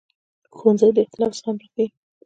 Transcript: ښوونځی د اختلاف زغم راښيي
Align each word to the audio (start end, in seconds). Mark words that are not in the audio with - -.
ښوونځی 0.57 0.89
د 0.95 0.97
اختلاف 1.03 1.31
زغم 1.39 1.55
راښيي 1.61 1.85